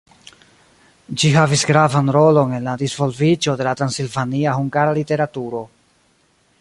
Ĝi 1.23 1.29
havis 1.35 1.65
gravan 1.71 2.09
rolon 2.15 2.55
en 2.59 2.65
la 2.69 2.73
disvolviĝo 2.83 3.55
de 3.61 3.69
la 3.69 3.75
transilvania 3.83 4.57
hungara 4.63 4.97
literaturo. 5.01 5.63